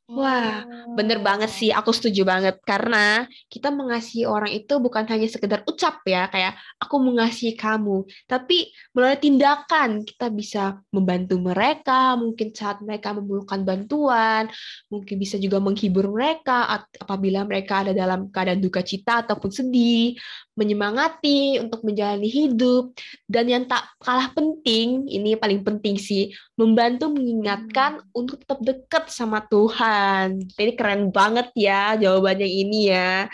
Wah, 0.04 0.68
bener 0.92 1.16
banget 1.24 1.48
sih. 1.48 1.72
Aku 1.72 1.88
setuju 1.88 2.28
banget. 2.28 2.60
Karena 2.60 3.24
kita 3.48 3.72
mengasihi 3.72 4.28
orang 4.28 4.52
itu 4.52 4.76
bukan 4.76 5.08
hanya 5.08 5.24
sekedar 5.32 5.64
ucap 5.64 6.04
ya, 6.04 6.28
kayak 6.28 6.60
aku 6.76 7.00
mengasihi 7.00 7.56
kamu, 7.56 8.04
tapi 8.28 8.68
melalui 8.92 9.16
tindakan 9.16 10.04
kita 10.04 10.28
bisa 10.28 10.76
membantu 10.92 11.40
mereka, 11.40 12.20
mungkin 12.20 12.52
saat 12.52 12.84
mereka 12.84 13.16
memerlukan 13.16 13.64
bantuan, 13.64 14.44
mungkin 14.92 15.16
bisa 15.16 15.40
juga 15.40 15.56
menghibur 15.64 16.12
mereka 16.12 16.84
apabila 17.00 17.48
mereka 17.48 17.88
ada 17.88 17.96
dalam 17.96 18.28
keadaan 18.28 18.60
duka 18.60 18.84
cita 18.84 19.24
ataupun 19.24 19.48
sedih, 19.56 20.20
menyemangati 20.54 21.58
untuk 21.58 21.82
menjalani 21.82 22.30
hidup, 22.30 22.94
dan 23.26 23.50
yang 23.50 23.64
tak 23.66 23.84
kalah 23.98 24.30
penting, 24.30 25.06
ini 25.10 25.34
paling 25.34 25.66
penting 25.66 25.98
sih, 25.98 26.30
membantu 26.54 27.10
mengingatkan 27.10 28.00
hmm. 28.00 28.10
untuk 28.14 28.42
tetap 28.42 28.62
dekat 28.62 29.04
sama 29.10 29.42
Tuhan. 29.50 30.46
Jadi 30.54 30.72
keren 30.78 31.10
banget 31.10 31.50
ya 31.58 31.98
jawabannya 31.98 32.46
ini 32.46 32.80
ya. 32.90 33.26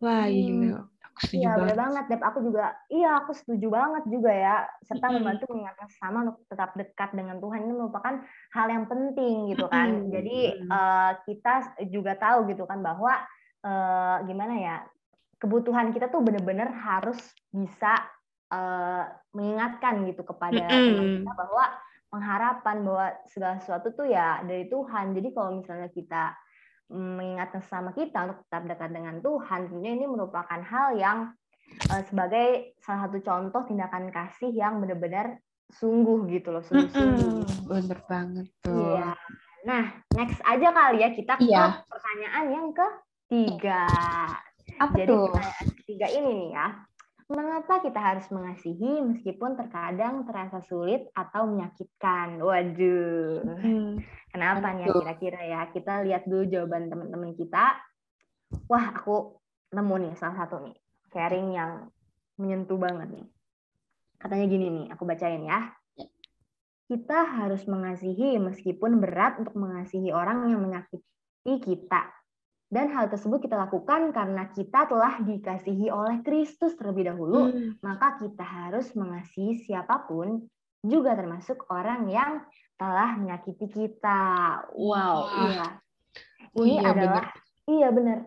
Wah, 0.00 0.30
iya 0.30 0.46
hmm. 0.46 0.62
iya 0.64 0.78
aku 1.20 1.28
setuju 1.28 1.44
iya, 1.44 1.52
banget. 1.52 1.76
banget, 1.76 2.04
Dep. 2.08 2.22
Aku 2.24 2.38
juga, 2.40 2.64
iya 2.88 3.10
aku 3.20 3.30
setuju 3.36 3.66
banget 3.68 4.04
juga 4.08 4.32
ya. 4.32 4.56
Serta 4.88 5.06
hmm. 5.10 5.14
membantu 5.20 5.44
mengingatkan 5.52 5.88
sama 6.00 6.18
untuk 6.24 6.46
tetap 6.48 6.70
dekat 6.78 7.10
dengan 7.12 7.36
Tuhan 7.36 7.60
ini 7.68 7.74
merupakan 7.76 8.14
hal 8.56 8.66
yang 8.72 8.86
penting 8.88 9.52
gitu 9.52 9.66
kan. 9.68 9.88
Hmm. 9.90 10.08
Jadi 10.08 10.38
uh, 10.70 11.12
kita 11.28 11.54
juga 11.92 12.16
tahu 12.16 12.48
gitu 12.48 12.64
kan 12.64 12.80
bahwa 12.80 13.12
uh, 13.66 14.16
gimana 14.24 14.54
ya 14.56 14.76
kebutuhan 15.40 15.90
kita 15.96 16.12
tuh 16.12 16.20
bener-bener 16.20 16.68
harus 16.68 17.16
bisa 17.48 17.96
uh, 18.52 19.08
mengingatkan 19.32 20.04
gitu 20.04 20.22
kepada 20.22 20.68
mm 20.68 20.70
-hmm. 20.70 20.86
teman 20.92 21.06
kita 21.16 21.32
bahwa 21.32 21.64
pengharapan 22.10 22.76
bahwa 22.84 23.06
segala 23.30 23.56
sesuatu 23.62 23.94
tuh 23.96 24.06
ya 24.10 24.44
dari 24.44 24.68
Tuhan. 24.68 25.16
Jadi 25.16 25.28
kalau 25.32 25.62
misalnya 25.62 25.88
kita 25.88 26.36
mengingatkan 26.90 27.62
sama 27.70 27.94
kita 27.94 28.26
untuk 28.26 28.38
tetap 28.50 28.62
dekat 28.66 28.90
dengan 28.90 29.22
Tuhan, 29.22 29.70
tentunya 29.70 29.92
ini 29.94 30.06
merupakan 30.10 30.60
hal 30.60 30.98
yang 30.98 31.18
uh, 31.88 32.02
sebagai 32.10 32.74
salah 32.82 33.06
satu 33.08 33.22
contoh 33.22 33.62
tindakan 33.64 34.10
kasih 34.10 34.50
yang 34.50 34.82
benar-benar 34.82 35.38
sungguh 35.70 36.26
gitu 36.34 36.50
loh, 36.50 36.66
sungguh-sungguh. 36.66 37.30
Mm 37.30 37.46
-hmm. 37.46 37.66
Bener 37.70 37.98
banget 38.10 38.46
tuh. 38.60 38.98
Iya. 38.98 39.14
Nah, 39.60 39.84
next 40.18 40.40
aja 40.42 40.68
kali 40.72 40.98
ya 40.98 41.08
kita 41.14 41.32
ke 41.38 41.46
iya. 41.46 41.84
pertanyaan 41.86 42.46
yang 42.50 42.68
ketiga. 42.74 43.86
Apa 44.80 44.96
Jadi 44.96 45.12
tuh? 45.12 45.28
pertanyaan 45.28 45.68
ketiga 45.84 46.06
ini 46.08 46.30
nih 46.32 46.50
ya. 46.56 46.68
Mengapa 47.30 47.78
kita 47.84 48.00
harus 48.00 48.26
mengasihi 48.32 49.04
meskipun 49.06 49.54
terkadang 49.54 50.26
terasa 50.26 50.64
sulit 50.66 51.06
atau 51.14 51.46
menyakitkan? 51.46 52.40
Waduh. 52.40 53.44
Hmm. 53.44 54.02
Kenapa 54.32 54.74
nih 54.74 54.88
ya 54.88 54.96
kira-kira 54.96 55.40
ya? 55.46 55.60
Kita 55.70 56.02
lihat 56.02 56.26
dulu 56.26 56.48
jawaban 56.48 56.90
teman-teman 56.90 57.36
kita. 57.36 57.76
Wah, 58.66 58.90
aku 58.96 59.38
nemu 59.70 59.94
nih 60.08 60.12
salah 60.18 60.42
satu 60.42 60.58
nih. 60.64 60.74
Sharing 61.12 61.46
yang 61.54 61.72
menyentuh 62.40 62.80
banget 62.80 63.14
nih. 63.14 63.26
Katanya 64.18 64.46
gini 64.50 64.66
nih, 64.74 64.86
aku 64.90 65.06
bacain 65.06 65.44
ya. 65.46 65.70
ya. 65.94 66.08
Kita 66.90 67.18
harus 67.30 67.62
mengasihi 67.68 68.42
meskipun 68.42 68.98
berat 68.98 69.38
untuk 69.38 69.54
mengasihi 69.54 70.10
orang 70.10 70.50
yang 70.50 70.58
menyakiti 70.66 71.54
kita 71.62 72.10
dan 72.70 72.86
hal 72.94 73.10
tersebut 73.10 73.42
kita 73.42 73.58
lakukan 73.58 74.14
karena 74.14 74.46
kita 74.54 74.86
telah 74.86 75.18
dikasihi 75.26 75.90
oleh 75.90 76.22
Kristus 76.22 76.78
terlebih 76.78 77.10
dahulu, 77.10 77.50
hmm. 77.50 77.82
maka 77.82 78.14
kita 78.22 78.46
harus 78.46 78.94
mengasihi 78.94 79.66
siapa 79.66 80.06
pun, 80.06 80.46
juga 80.78 81.18
termasuk 81.18 81.66
orang 81.66 82.06
yang 82.06 82.46
telah 82.78 83.18
menyakiti 83.18 83.66
kita. 83.66 84.22
Wow, 84.70 85.28
iya. 85.50 85.66
Oh 86.54 86.62
Ini 86.62 86.78
iya, 86.78 86.88
adalah 86.94 87.26
bener. 87.26 87.68
iya 87.68 87.88
benar. 87.90 88.18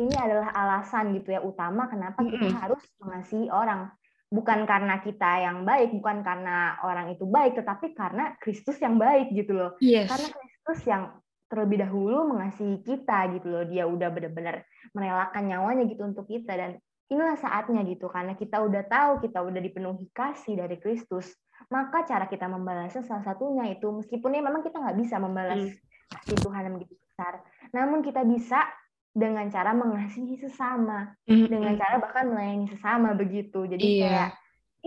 Ini 0.00 0.14
adalah 0.16 0.48
alasan 0.56 1.12
gitu 1.12 1.28
ya 1.36 1.44
utama 1.44 1.86
kenapa 1.92 2.24
kita 2.24 2.48
hmm. 2.48 2.58
harus 2.64 2.82
mengasihi 2.96 3.52
orang. 3.52 3.92
Bukan 4.32 4.64
karena 4.64 5.04
kita 5.04 5.44
yang 5.44 5.68
baik, 5.68 5.92
bukan 5.92 6.24
karena 6.24 6.80
orang 6.80 7.12
itu 7.12 7.28
baik, 7.28 7.60
tetapi 7.60 7.92
karena 7.92 8.32
Kristus 8.40 8.80
yang 8.80 8.96
baik 8.96 9.28
gitu 9.36 9.52
loh. 9.52 9.76
Yes. 9.84 10.08
Karena 10.08 10.28
Kristus 10.32 10.80
yang 10.88 11.12
terlebih 11.52 11.84
dahulu 11.84 12.32
mengasihi 12.32 12.80
kita 12.80 13.28
gitu 13.36 13.52
loh 13.52 13.68
dia 13.68 13.84
udah 13.84 14.08
benar-benar 14.08 14.64
merelakan 14.96 15.52
nyawanya 15.52 15.84
gitu 15.84 16.08
untuk 16.08 16.24
kita 16.24 16.56
dan 16.56 16.80
inilah 17.12 17.36
saatnya 17.36 17.84
gitu 17.84 18.08
karena 18.08 18.32
kita 18.32 18.64
udah 18.64 18.88
tahu 18.88 19.20
kita 19.20 19.44
udah 19.44 19.60
dipenuhi 19.60 20.08
kasih 20.16 20.56
dari 20.56 20.80
Kristus 20.80 21.28
maka 21.68 22.08
cara 22.08 22.24
kita 22.24 22.48
membalasnya 22.48 23.04
salah 23.04 23.20
satunya 23.20 23.68
itu 23.68 23.84
meskipun 23.92 24.32
ya 24.32 24.40
memang 24.40 24.64
kita 24.64 24.80
nggak 24.80 24.96
bisa 24.96 25.20
membalas 25.20 25.60
hmm. 25.60 25.76
kasih 26.08 26.36
Tuhan 26.40 26.62
yang 26.72 26.74
begitu 26.80 26.96
besar 26.96 27.44
namun 27.76 28.00
kita 28.00 28.24
bisa 28.24 28.64
dengan 29.12 29.44
cara 29.52 29.76
mengasihi 29.76 30.40
sesama 30.40 31.12
hmm. 31.28 31.52
dengan 31.52 31.76
cara 31.76 32.00
bahkan 32.00 32.32
melayani 32.32 32.72
sesama 32.72 33.12
begitu 33.12 33.68
jadi 33.68 33.84
iya. 33.84 34.00
kayak 34.08 34.30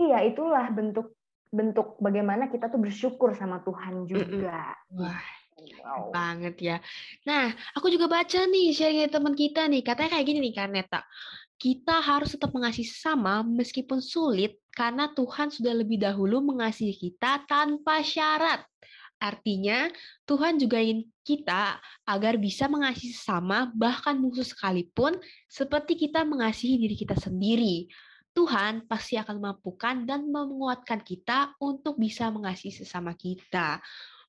iya 0.02 0.18
itulah 0.26 0.66
bentuk 0.74 1.14
bentuk 1.56 1.96
bagaimana 2.02 2.50
kita 2.50 2.68
tuh 2.68 2.82
bersyukur 2.82 3.32
sama 3.32 3.62
Tuhan 3.62 4.04
juga. 4.04 4.74
Wah, 4.92 5.22
Wow. 5.56 6.12
banget 6.12 6.54
ya. 6.60 6.76
Nah, 7.24 7.48
aku 7.72 7.88
juga 7.88 8.12
baca 8.12 8.44
nih 8.44 8.76
sharing 8.76 9.08
teman 9.08 9.32
kita 9.32 9.64
nih, 9.64 9.80
katanya 9.80 10.10
kayak 10.12 10.26
gini 10.28 10.38
nih 10.44 10.54
Karneta. 10.54 11.00
Kita 11.56 12.04
harus 12.04 12.36
tetap 12.36 12.52
mengasihi 12.52 12.84
sesama 12.84 13.40
meskipun 13.40 14.04
sulit 14.04 14.60
karena 14.76 15.08
Tuhan 15.16 15.48
sudah 15.48 15.72
lebih 15.72 15.96
dahulu 15.96 16.44
mengasihi 16.44 16.92
kita 16.92 17.48
tanpa 17.48 18.04
syarat. 18.04 18.68
Artinya, 19.16 19.88
Tuhan 20.28 20.60
juga 20.60 20.76
ingin 20.76 21.08
kita 21.24 21.80
agar 22.04 22.36
bisa 22.36 22.68
mengasihi 22.68 23.16
sesama 23.16 23.72
bahkan 23.72 24.20
musuh 24.20 24.44
sekalipun 24.44 25.16
seperti 25.48 25.96
kita 25.96 26.20
mengasihi 26.28 26.76
diri 26.76 26.92
kita 26.92 27.16
sendiri. 27.16 27.88
Tuhan 28.36 28.84
pasti 28.84 29.16
akan 29.16 29.40
memampukan 29.40 30.04
dan 30.04 30.28
menguatkan 30.28 31.00
kita 31.00 31.56
untuk 31.56 31.96
bisa 31.96 32.28
mengasihi 32.28 32.84
sesama 32.84 33.16
kita. 33.16 33.80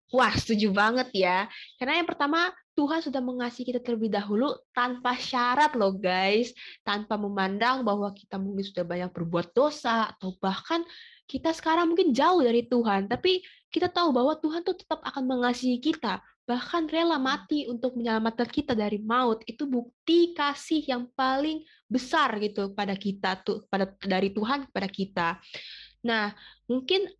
Wah, 0.07 0.31
setuju 0.31 0.71
banget 0.71 1.11
ya. 1.11 1.51
Karena 1.75 1.99
yang 1.99 2.07
pertama, 2.07 2.47
Tuhan 2.79 3.03
sudah 3.03 3.19
mengasihi 3.19 3.73
kita 3.73 3.83
terlebih 3.83 4.07
dahulu 4.07 4.55
tanpa 4.71 5.19
syarat 5.19 5.75
loh 5.75 5.91
guys. 5.97 6.55
Tanpa 6.85 7.19
memandang 7.19 7.83
bahwa 7.83 8.13
kita 8.15 8.39
mungkin 8.39 8.63
sudah 8.63 8.87
banyak 8.87 9.11
berbuat 9.11 9.51
dosa 9.51 10.07
atau 10.15 10.31
bahkan 10.39 10.85
kita 11.27 11.51
sekarang 11.51 11.91
mungkin 11.91 12.15
jauh 12.15 12.39
dari 12.39 12.63
Tuhan. 12.71 13.11
Tapi 13.11 13.43
kita 13.67 13.91
tahu 13.91 14.15
bahwa 14.15 14.39
Tuhan 14.39 14.63
tuh 14.63 14.79
tetap 14.79 15.03
akan 15.03 15.27
mengasihi 15.27 15.83
kita. 15.83 16.23
Bahkan 16.47 16.87
rela 16.87 17.19
mati 17.19 17.67
untuk 17.67 17.99
menyelamatkan 17.99 18.47
kita 18.47 18.71
dari 18.71 19.03
maut. 19.03 19.43
Itu 19.43 19.67
bukti 19.67 20.31
kasih 20.31 20.87
yang 20.87 21.11
paling 21.19 21.67
besar 21.91 22.39
gitu 22.39 22.71
pada 22.71 22.95
kita 22.95 23.43
tuh 23.43 23.67
pada 23.67 23.91
dari 23.99 24.31
Tuhan 24.31 24.71
kepada 24.71 24.87
kita. 24.87 25.27
Nah, 26.07 26.31
mungkin 26.71 27.11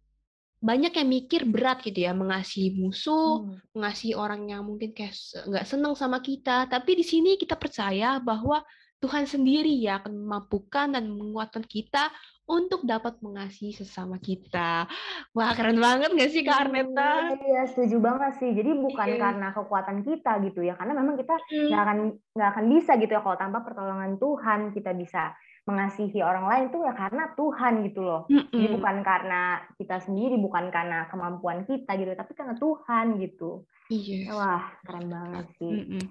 banyak 0.58 0.90
yang 0.90 1.10
mikir 1.10 1.42
berat 1.46 1.86
gitu 1.86 2.10
ya 2.10 2.18
mengasihi 2.18 2.74
musuh, 2.74 3.46
hmm. 3.46 3.78
mengasihi 3.78 4.18
orang 4.18 4.50
yang 4.50 4.66
mungkin 4.66 4.90
kayak 4.90 5.14
nggak 5.46 5.66
senang 5.70 5.94
sama 5.94 6.18
kita. 6.20 6.66
Tapi 6.66 6.98
di 6.98 7.06
sini 7.06 7.38
kita 7.38 7.54
percaya 7.54 8.18
bahwa 8.18 8.66
Tuhan 8.98 9.30
sendiri 9.30 9.70
ya 9.78 10.02
akan 10.02 10.10
memampukan 10.18 10.90
dan 10.90 11.06
menguatkan 11.14 11.62
kita 11.62 12.10
untuk 12.50 12.88
dapat 12.88 13.22
mengasihi 13.22 13.76
sesama 13.76 14.18
kita. 14.18 14.90
Wah 15.38 15.52
keren 15.54 15.78
banget 15.78 16.16
nggak 16.16 16.32
sih 16.34 16.42
Kak 16.42 16.66
Arneta? 16.66 17.38
Iya 17.38 17.70
setuju 17.70 18.02
banget 18.02 18.42
sih. 18.42 18.50
Jadi 18.58 18.74
bukan 18.74 19.08
iya. 19.14 19.20
karena 19.22 19.48
kekuatan 19.54 20.02
kita 20.02 20.42
gitu 20.50 20.66
ya, 20.66 20.74
karena 20.74 20.98
memang 20.98 21.20
kita 21.20 21.36
nggak 21.38 21.82
akan 21.86 21.98
nggak 22.34 22.50
akan 22.58 22.66
bisa 22.74 22.92
gitu 22.98 23.12
ya 23.14 23.22
kalau 23.22 23.38
tanpa 23.38 23.62
pertolongan 23.62 24.18
Tuhan 24.18 24.60
kita 24.74 24.92
bisa 24.98 25.36
mengasihi 25.67 26.24
orang 26.24 26.47
lain 26.47 26.63
itu 26.71 26.79
ya 26.79 26.95
karena 26.95 27.36
Tuhan 27.36 27.74
gitu 27.91 28.00
loh. 28.00 28.24
Mm-mm. 28.31 28.47
Jadi 28.55 28.67
bukan 28.79 28.97
karena 29.03 29.59
kita 29.75 30.00
sendiri, 30.00 30.39
bukan 30.39 30.71
karena 30.71 31.12
kemampuan 31.12 31.67
kita 31.67 31.91
gitu, 32.00 32.15
tapi 32.15 32.31
karena 32.31 32.55
Tuhan 32.55 33.19
gitu. 33.19 33.67
Yes. 33.91 34.31
Wah, 34.31 34.63
keren 34.88 35.12
banget 35.12 35.45
sih. 35.59 35.83
Mm-mm. 35.83 36.03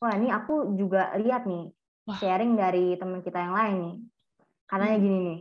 Wah, 0.00 0.12
ini 0.16 0.32
aku 0.32 0.80
juga 0.80 1.12
lihat 1.20 1.44
nih 1.44 1.68
Wah. 2.08 2.16
sharing 2.16 2.56
dari 2.56 2.96
teman 2.96 3.20
kita 3.20 3.36
yang 3.36 3.52
lain 3.52 3.76
nih. 3.84 3.96
Karena 4.64 4.86
mm. 4.88 4.96
gini 4.96 5.18
nih. 5.20 5.40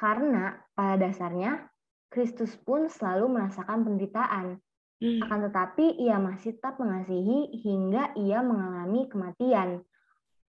Karena 0.00 0.44
pada 0.72 0.96
dasarnya 0.96 1.68
Kristus 2.08 2.56
pun 2.56 2.88
selalu 2.88 3.36
merasakan 3.36 3.84
penderitaan. 3.84 4.56
Mm. 4.96 5.20
Akan 5.28 5.44
tetapi 5.44 6.00
ia 6.00 6.16
masih 6.16 6.56
tetap 6.56 6.80
mengasihi 6.80 7.52
hingga 7.60 8.16
ia 8.16 8.40
mengalami 8.40 9.12
kematian 9.12 9.84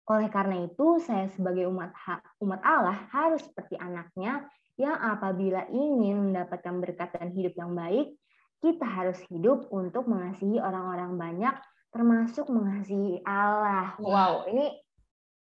oleh 0.04 0.28
karena 0.28 0.68
itu, 0.68 1.00
saya 1.00 1.32
sebagai 1.32 1.64
umat 1.72 1.96
umat 2.44 2.60
Allah 2.60 3.08
harus 3.08 3.40
seperti 3.40 3.80
anaknya 3.80 4.44
yang 4.76 4.98
apabila 5.00 5.64
ingin 5.72 6.28
mendapatkan 6.28 6.76
berkat 6.82 7.14
dan 7.16 7.32
hidup 7.32 7.56
yang 7.56 7.72
baik, 7.72 8.12
kita 8.60 8.84
harus 8.84 9.16
hidup 9.32 9.68
untuk 9.72 10.04
mengasihi 10.04 10.60
orang-orang 10.60 11.16
banyak, 11.16 11.54
termasuk 11.88 12.50
mengasihi 12.52 13.24
Allah. 13.24 13.96
Wow, 13.96 14.44
ini 14.50 14.76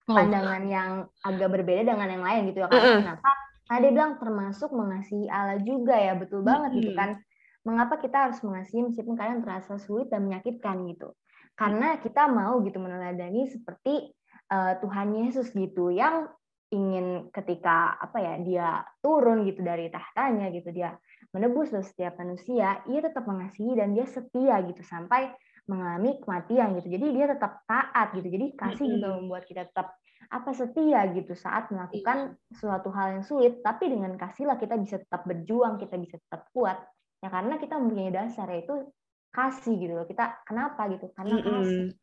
pandangan 0.05 0.63
yang 0.67 0.91
agak 1.25 1.49
berbeda 1.53 1.95
dengan 1.95 2.09
yang 2.09 2.25
lain 2.25 2.41
gitu 2.53 2.61
ya. 2.61 2.67
Karena 2.69 2.97
kenapa? 3.01 3.29
Nah, 3.71 3.77
dia 3.79 3.91
bilang 3.95 4.13
termasuk 4.19 4.69
mengasihi 4.75 5.25
Allah 5.31 5.57
juga 5.63 5.95
ya, 5.95 6.13
betul 6.13 6.43
banget 6.43 6.81
gitu 6.81 6.91
kan. 6.93 7.17
Mengapa 7.63 7.97
kita 8.01 8.29
harus 8.29 8.41
mengasihi 8.41 8.89
meskipun 8.89 9.15
kalian 9.17 9.41
terasa 9.45 9.79
sulit 9.79 10.11
dan 10.11 10.27
menyakitkan 10.27 10.85
gitu? 10.91 11.13
Karena 11.55 11.97
kita 12.01 12.25
mau 12.27 12.59
gitu 12.65 12.81
meneladani 12.81 13.47
seperti 13.47 14.11
uh, 14.51 14.73
Tuhan 14.83 15.15
Yesus 15.15 15.55
gitu 15.55 15.89
yang 15.89 16.27
ingin 16.71 17.27
ketika 17.35 17.99
apa 17.99 18.17
ya 18.19 18.33
dia 18.43 18.67
turun 19.03 19.43
gitu 19.43 19.59
dari 19.59 19.91
tahtanya 19.91 20.47
gitu 20.55 20.71
dia 20.71 20.95
menebus 21.35 21.75
setiap 21.75 22.15
manusia 22.15 22.79
ia 22.87 22.99
tetap 23.03 23.27
mengasihi 23.27 23.75
dan 23.75 23.91
dia 23.91 24.07
setia 24.07 24.55
gitu 24.63 24.79
sampai 24.83 25.35
mengalami 25.69 26.17
kematian 26.19 26.75
gitu. 26.79 26.87
Jadi 26.91 27.05
dia 27.13 27.25
tetap 27.31 27.63
taat 27.63 28.07
gitu. 28.17 28.27
Jadi 28.27 28.45
kasih 28.57 28.87
juga 28.97 29.07
membuat 29.15 29.43
kita 29.45 29.67
tetap 29.69 29.93
apa 30.31 30.51
setia 30.55 31.11
gitu 31.11 31.35
saat 31.35 31.67
melakukan 31.73 32.39
iya. 32.39 32.55
suatu 32.57 32.89
hal 32.93 33.19
yang 33.19 33.25
sulit. 33.25 33.63
Tapi 33.63 33.91
dengan 33.91 34.15
kasihlah 34.19 34.57
kita 34.57 34.75
bisa 34.79 34.99
tetap 34.99 35.27
berjuang 35.27 35.77
kita 35.77 35.95
bisa 35.95 36.17
tetap 36.17 36.49
kuat. 36.55 36.81
Ya 37.21 37.29
karena 37.29 37.61
kita 37.61 37.77
mempunyai 37.77 38.11
dasar 38.11 38.49
yaitu 38.49 38.89
kasih 39.31 39.75
gitu 39.77 39.93
loh. 39.95 40.07
Kita 40.07 40.43
kenapa 40.47 40.89
gitu? 40.89 41.07
Karena 41.13 41.39
kasih. 41.39 41.93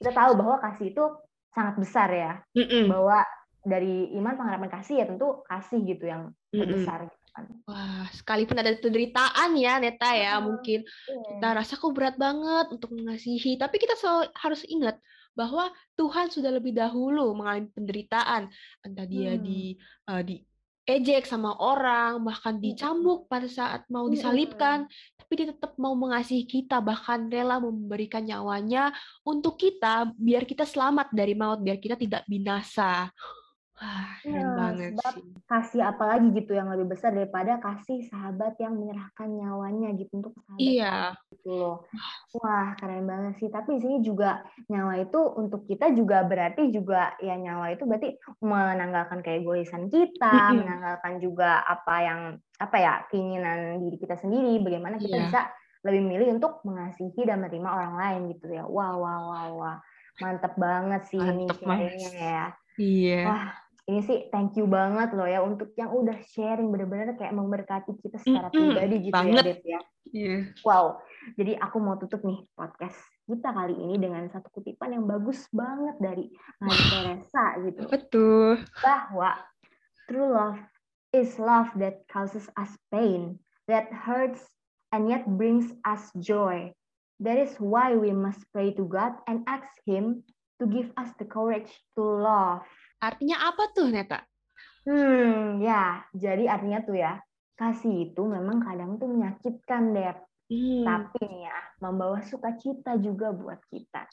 Kita 0.00 0.10
tahu 0.12 0.32
bahwa 0.36 0.56
kasih 0.60 0.92
itu 0.92 1.04
sangat 1.52 1.74
besar 1.78 2.08
ya 2.10 2.32
mm 2.56 2.64
-mm. 2.64 2.84
bahwa 2.88 3.22
dari 3.62 4.10
iman 4.18 4.34
pengharapan 4.34 4.70
kasih 4.72 4.94
ya 4.98 5.06
tentu 5.06 5.46
kasih 5.46 5.78
gitu 5.86 6.04
yang 6.10 6.34
terbesar 6.50 7.06
gitu 7.06 7.22
kan. 7.32 7.44
Wah, 7.64 8.06
sekalipun 8.12 8.60
ada 8.60 8.76
penderitaan 8.76 9.50
ya 9.56 9.80
Neta 9.80 10.12
ya, 10.12 10.36
oh, 10.38 10.52
mungkin 10.52 10.84
yeah. 10.84 11.24
kita 11.32 11.48
rasa 11.56 11.72
kok 11.80 11.92
berat 11.96 12.16
banget 12.20 12.66
untuk 12.68 12.92
mengasihi, 12.92 13.56
tapi 13.56 13.80
kita 13.80 13.96
selalu 13.96 14.28
harus 14.36 14.62
ingat 14.68 15.00
bahwa 15.32 15.72
Tuhan 15.96 16.28
sudah 16.28 16.52
lebih 16.52 16.76
dahulu 16.76 17.32
mengalami 17.32 17.72
penderitaan, 17.72 18.52
entah 18.84 19.06
dia 19.08 19.32
hmm. 19.32 19.40
di 19.40 19.60
uh, 20.12 20.20
di 20.20 20.44
ejek 20.82 21.24
sama 21.30 21.54
orang, 21.62 22.22
bahkan 22.26 22.58
dicambuk 22.58 23.30
pada 23.30 23.46
saat 23.46 23.86
mau 23.86 24.10
disalibkan, 24.10 24.90
tapi 25.14 25.32
dia 25.38 25.54
tetap 25.54 25.78
mau 25.78 25.94
mengasihi 25.94 26.42
kita, 26.42 26.82
bahkan 26.82 27.30
rela 27.30 27.62
memberikan 27.62 28.26
nyawanya 28.26 28.90
untuk 29.22 29.56
kita, 29.56 30.10
biar 30.18 30.42
kita 30.42 30.66
selamat 30.66 31.14
dari 31.14 31.38
maut, 31.38 31.62
biar 31.62 31.78
kita 31.78 31.94
tidak 31.94 32.26
binasa. 32.26 33.08
Wah, 33.82 34.06
keren 34.22 34.38
ya, 34.38 34.54
banget 34.54 34.92
sih. 34.94 35.22
Kasih 35.50 35.82
apa 35.82 36.04
lagi 36.06 36.30
gitu 36.30 36.54
yang 36.54 36.70
lebih 36.70 36.94
besar 36.94 37.10
daripada 37.10 37.58
kasih 37.58 38.06
sahabat 38.06 38.54
yang 38.62 38.78
menyerahkan 38.78 39.26
nyawanya 39.26 39.90
gitu 39.98 40.22
untuk 40.22 40.38
sahabat. 40.38 40.62
Iya. 40.62 41.18
Gitu 41.34 41.50
loh. 41.50 41.90
Wah, 42.38 42.78
keren 42.78 43.10
banget 43.10 43.42
sih. 43.42 43.50
Tapi 43.50 43.74
di 43.74 43.80
sini 43.82 43.96
juga 44.06 44.46
nyawa 44.70 45.02
itu 45.02 45.18
untuk 45.34 45.66
kita 45.66 45.90
juga 45.98 46.22
berarti 46.22 46.70
juga 46.70 47.18
ya 47.18 47.34
nyawa 47.34 47.74
itu 47.74 47.82
berarti 47.82 48.22
menanggalkan 48.38 49.18
keegoisan 49.18 49.90
kita, 49.90 50.54
menanggalkan 50.54 51.18
juga 51.18 51.66
apa 51.66 51.94
yang 52.06 52.20
apa 52.62 52.76
ya 52.78 52.94
keinginan 53.10 53.82
diri 53.82 53.98
kita 53.98 54.14
sendiri, 54.14 54.62
bagaimana 54.62 54.94
kita 55.02 55.18
yeah. 55.18 55.26
bisa 55.26 55.40
lebih 55.82 56.02
milih 56.06 56.38
untuk 56.38 56.62
mengasihi 56.62 57.26
dan 57.26 57.42
menerima 57.42 57.66
orang 57.66 57.94
lain 57.98 58.20
gitu 58.38 58.46
ya. 58.46 58.62
Wah, 58.62 58.94
wah, 58.94 59.18
wah, 59.26 59.46
wah. 59.50 59.76
Mantap 60.22 60.54
banget 60.54 61.02
sih 61.10 61.18
Mantep, 61.18 61.58
ini 61.66 62.06
ya. 62.14 62.54
Iya. 62.78 63.20
Wah, 63.28 63.46
ini 63.90 64.00
sih 64.06 64.18
thank 64.30 64.54
you 64.54 64.70
banget 64.70 65.10
loh 65.10 65.26
ya 65.26 65.42
untuk 65.42 65.74
yang 65.74 65.90
udah 65.90 66.14
sharing 66.30 66.70
bener-bener 66.70 67.18
kayak 67.18 67.34
memberkati 67.34 67.98
kita 67.98 68.14
secara 68.22 68.46
mm 68.46 68.54
-hmm, 68.54 68.70
pribadi 68.70 68.96
gitu 69.02 69.10
ya, 69.10 69.16
banget. 69.18 69.34
ya 69.34 69.42
Dep 69.42 69.60
ya. 69.66 69.80
Yeah. 70.12 70.40
Wow. 70.62 71.00
Jadi 71.34 71.52
aku 71.58 71.76
mau 71.82 71.98
tutup 71.98 72.22
nih 72.22 72.46
podcast 72.54 72.98
kita 73.26 73.48
kali 73.54 73.74
ini 73.78 73.96
dengan 73.98 74.26
satu 74.28 74.50
kutipan 74.52 74.92
yang 74.92 75.06
bagus 75.06 75.46
banget 75.54 75.96
dari 76.02 76.26
Maria 76.60 76.86
Teresa 76.90 77.44
gitu. 77.64 77.82
Betul. 77.88 78.48
Bahwa 78.82 79.30
true 80.10 80.30
love 80.30 80.60
is 81.14 81.38
love 81.38 81.70
that 81.78 82.04
causes 82.10 82.50
us 82.58 82.74
pain, 82.90 83.38
that 83.70 83.88
hurts 83.88 84.42
and 84.90 85.08
yet 85.08 85.24
brings 85.24 85.72
us 85.86 86.12
joy. 86.20 86.70
That 87.22 87.38
is 87.38 87.54
why 87.62 87.94
we 87.94 88.10
must 88.10 88.42
pray 88.50 88.74
to 88.74 88.84
God 88.84 89.14
and 89.30 89.46
ask 89.46 89.70
Him 89.86 90.26
to 90.58 90.66
give 90.66 90.90
us 90.98 91.14
the 91.22 91.24
courage 91.24 91.70
to 91.94 92.02
love. 92.02 92.66
Artinya 93.02 93.50
apa 93.50 93.74
tuh, 93.74 93.90
Neta? 93.90 94.22
Hmm, 94.86 95.58
ya. 95.58 96.06
Jadi 96.14 96.46
artinya 96.46 96.78
tuh 96.86 96.94
ya, 96.94 97.18
kasih 97.58 98.14
itu 98.14 98.22
memang 98.22 98.62
kadang 98.62 98.94
tuh 99.02 99.10
menyakitkan, 99.10 99.90
Dep. 99.90 100.22
Hmm. 100.46 100.84
Tapi 100.86 101.18
nih 101.26 101.50
ya, 101.50 101.58
membawa 101.82 102.22
sukacita 102.22 102.94
juga 103.02 103.34
buat 103.34 103.58
kita. 103.66 104.06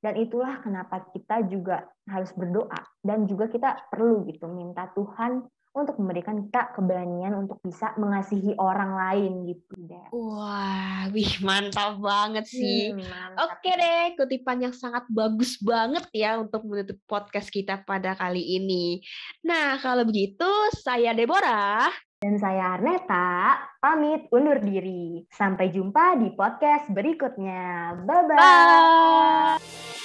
Dan 0.00 0.16
itulah 0.16 0.64
kenapa 0.64 1.04
kita 1.12 1.44
juga 1.52 1.84
harus 2.08 2.32
berdoa. 2.32 2.80
Dan 3.04 3.28
juga 3.28 3.52
kita 3.52 3.92
perlu 3.92 4.24
gitu, 4.24 4.48
minta 4.48 4.88
Tuhan 4.96 5.44
untuk 5.70 6.02
memberikan 6.02 6.42
kita 6.46 6.74
keberanian 6.74 7.30
untuk 7.38 7.62
bisa 7.62 7.94
mengasihi 7.94 8.58
orang 8.58 8.90
lain 8.98 9.32
gitu 9.46 9.74
deh. 9.86 10.06
Wah, 10.10 11.06
wih 11.14 11.30
mantap 11.46 12.02
banget 12.02 12.50
sih. 12.50 12.90
Hmm, 12.90 13.06
mantap. 13.06 13.54
Oke 13.54 13.70
deh, 13.78 14.04
kutipan 14.18 14.58
yang 14.66 14.74
sangat 14.74 15.06
bagus 15.06 15.62
banget 15.62 16.04
ya 16.10 16.42
untuk 16.42 16.66
menutup 16.66 16.98
podcast 17.06 17.48
kita 17.54 17.86
pada 17.86 18.18
kali 18.18 18.42
ini. 18.58 18.98
Nah, 19.46 19.78
kalau 19.78 20.02
begitu 20.02 20.48
saya 20.82 21.14
Deborah 21.14 21.86
dan 22.20 22.36
saya 22.36 22.76
Arneta 22.76 23.56
pamit 23.80 24.28
undur 24.28 24.60
diri. 24.60 25.24
Sampai 25.32 25.72
jumpa 25.72 26.20
di 26.20 26.28
podcast 26.36 26.92
berikutnya. 26.92 27.96
Bye-bye. 28.04 28.36
bye 28.36 29.56
bye 29.56 29.99